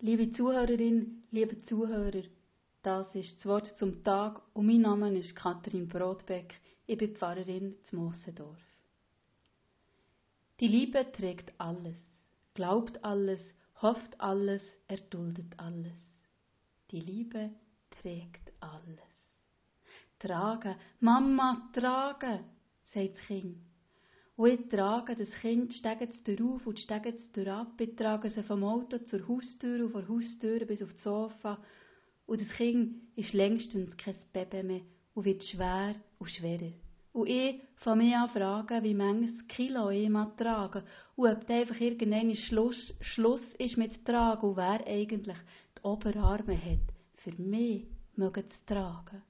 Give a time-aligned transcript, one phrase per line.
[0.00, 2.22] Liebe Zuhörerin, liebe Zuhörer,
[2.82, 6.54] das ist das Wort zum Tag und mein Name ist Katrin Brodbeck.
[6.86, 8.60] Ich bin Pfarrerin zum Mossendorf.
[10.60, 11.96] Die Liebe trägt alles,
[12.54, 13.40] glaubt alles,
[13.82, 15.96] hofft alles, erduldet alles.
[16.92, 17.50] Die Liebe
[18.00, 19.00] trägt alles.
[20.20, 22.44] Tragen, Mama, tragen,
[22.94, 23.67] sagt das Kind.
[24.38, 27.72] Und ich trage das Kind, steigen es durch auf und steigen es durch ab.
[27.80, 31.58] Ich trage sie vom Auto zur Haustür und von der Haustür bis auf das Sofa.
[32.24, 34.80] Und das Kind ist längstens kein Baby mehr
[35.14, 36.70] und wird schwer und schwerer.
[37.12, 40.84] Und ich fange mich an fragen, wie manches Kilo ich mal tragen
[41.16, 45.38] und ob da einfach irgendein Schluss, Schluss ist mit Tragen und wer eigentlich
[45.76, 49.20] die Oberarme hat, für mich mögen zu tragen.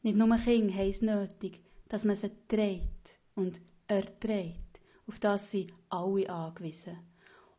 [0.00, 1.60] Nicht nur Kinder haben es nötig,
[1.90, 2.97] dass man sie trägt
[3.38, 4.80] und erträgt.
[5.06, 6.98] Auf das sind alle angewiesen.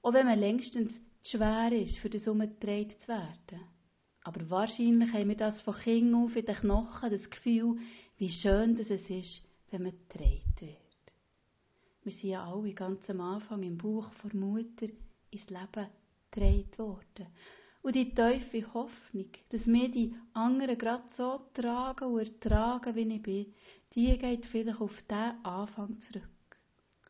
[0.02, 0.94] Auch wenn man längstens
[1.24, 3.62] zu schwer ist, für das umgetragen zu werden.
[4.24, 7.78] Aber wahrscheinlich haben wir das von Kind auf in den Knochen, das Gefühl,
[8.18, 10.78] wie schön das es ist, wenn man getragen wird.
[12.04, 14.88] Wir sind ja alle ganz am Anfang im Buch vor Mutter
[15.32, 15.88] ins Leben
[16.32, 17.28] getragen worden.
[17.82, 23.22] Und die tiefe Hoffnung, dass wir die anderen gerade so tragen und ertragen, wie ich
[23.22, 23.54] bin,
[23.96, 26.24] die geht vielleicht auf diesen Anfang zurück.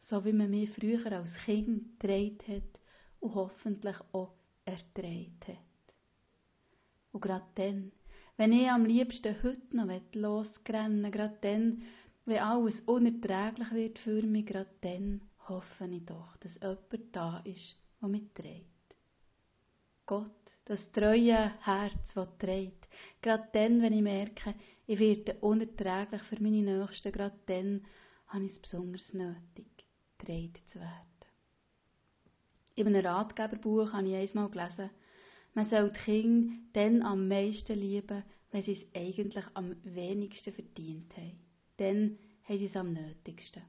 [0.01, 2.79] So wie man mich früher als Kind gedreht hat
[3.19, 4.33] und hoffentlich auch
[4.65, 5.57] erträgt hat.
[7.11, 7.91] Und gerade dann,
[8.37, 11.81] wenn ich am liebsten heute noch losrennen gerade dann,
[12.25, 17.75] wenn alles unerträglich wird für mich, gerade dann hoffe ich doch, dass jemand da ist,
[18.01, 18.67] der mich trägt.
[20.05, 20.31] Gott,
[20.69, 22.87] das treue Herz, das trägt,
[23.23, 24.53] gerade dann, wenn ich merke,
[24.85, 27.81] ich werde unerträglich für meine Nächsten, gerade dann
[28.27, 29.65] habe ich es besonders nötig,
[30.19, 30.93] getragen zu werden.
[32.75, 34.91] In einem Ratgeberbuch habe ich einmal gelesen,
[35.55, 41.17] man soll die Kinder dann am meisten lieben, wenn sie es eigentlich am wenigsten verdient
[41.17, 41.39] haben.
[41.77, 43.63] Dann haben sie es am nötigsten.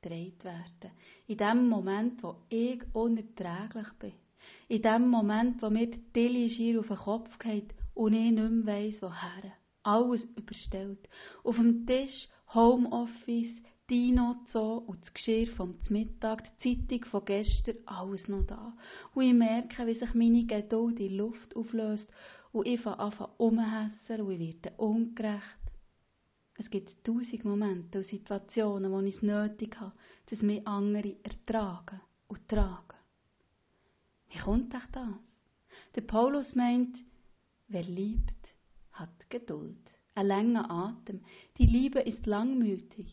[0.00, 0.92] Gedreht werden.
[1.26, 4.27] In dem Moment, wo ich unerträglich bin.
[4.68, 8.66] In dem Moment, wo mir die Tilly auf den Kopf geht und ich nicht mehr
[8.66, 11.08] weiss, woher alles überstellt.
[11.44, 17.76] Auf dem Tisch Homeoffice, Dino Zoo und das Geschirr vom Mittag, die Zeitung von gestern,
[17.86, 18.76] alles noch da.
[19.14, 22.10] Und ich merke, wie sich meine Geduld in Luft auflöst
[22.52, 25.58] und ich fange an umhässern und ich werde ungerecht.
[26.58, 29.92] Es gibt tausend Momente und Situationen, wo ich es nötig habe,
[30.28, 32.97] dass mich andere ertragen und tragen.
[34.28, 35.04] Wie kommt euch das?
[35.94, 36.96] Der Paulus meint,
[37.68, 38.54] wer liebt,
[38.92, 39.78] hat Geduld,
[40.14, 41.20] ein langer Atem.
[41.56, 43.06] Die Liebe ist langmütig,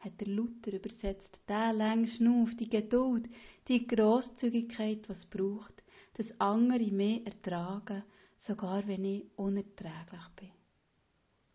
[0.00, 1.40] hat der Luther übersetzt.
[1.48, 3.28] Der lange Schnuff, die Geduld,
[3.68, 5.82] die Großzügigkeit, was braucht,
[6.14, 8.02] dass andere mehr ertragen,
[8.40, 10.50] sogar wenn ich unerträglich bin.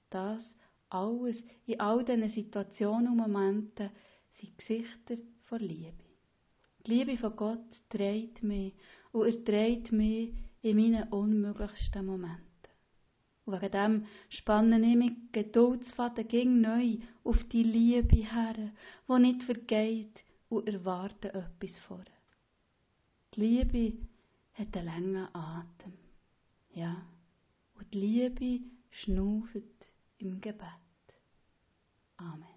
[0.09, 0.55] Das
[0.89, 3.89] alles in all diesen Situationen und Momenten
[4.33, 6.04] sind Gesichter von Liebe.
[6.85, 8.73] Die Liebe von Gott trägt mich
[9.11, 12.45] und er trägt mich in meinen unmöglichsten Momenten.
[13.45, 18.71] Und wegen dem spannen ich mit Geduldsfaden gegen neu auf die Liebe her,
[19.07, 22.03] die nicht vergeht und erwarte etwas vor.
[23.33, 23.97] Die Liebe
[24.53, 25.93] hat einen langen Atem.
[26.73, 27.05] Ja,
[27.75, 30.65] und die Liebe schnauft im Gebet.
[32.17, 32.54] Amen.